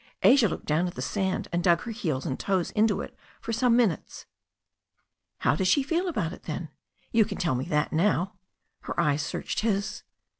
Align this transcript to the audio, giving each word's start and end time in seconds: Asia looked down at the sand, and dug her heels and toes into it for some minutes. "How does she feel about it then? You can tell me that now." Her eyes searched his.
Asia 0.23 0.47
looked 0.49 0.65
down 0.65 0.87
at 0.87 0.95
the 0.95 0.99
sand, 1.03 1.47
and 1.53 1.63
dug 1.63 1.81
her 1.81 1.91
heels 1.91 2.25
and 2.25 2.39
toes 2.39 2.71
into 2.71 3.01
it 3.01 3.15
for 3.39 3.53
some 3.53 3.75
minutes. 3.75 4.25
"How 5.41 5.55
does 5.55 5.67
she 5.67 5.83
feel 5.83 6.07
about 6.07 6.33
it 6.33 6.45
then? 6.45 6.69
You 7.11 7.23
can 7.23 7.37
tell 7.37 7.53
me 7.53 7.65
that 7.65 7.93
now." 7.93 8.33
Her 8.79 8.99
eyes 8.99 9.21
searched 9.21 9.59
his. 9.59 10.01